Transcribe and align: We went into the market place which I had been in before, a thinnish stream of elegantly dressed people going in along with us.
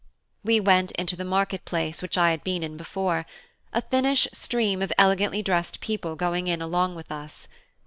We 0.43 0.59
went 0.59 0.89
into 0.93 1.15
the 1.15 1.23
market 1.23 1.63
place 1.63 2.01
which 2.01 2.17
I 2.17 2.31
had 2.31 2.43
been 2.43 2.63
in 2.63 2.75
before, 2.75 3.27
a 3.71 3.81
thinnish 3.81 4.27
stream 4.33 4.81
of 4.81 4.91
elegantly 4.97 5.43
dressed 5.43 5.79
people 5.79 6.15
going 6.15 6.47
in 6.47 6.59
along 6.59 6.95
with 6.95 7.11
us. 7.11 7.47